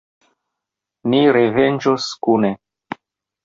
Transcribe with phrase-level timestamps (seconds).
[1.11, 2.53] Ni revenĝos kune.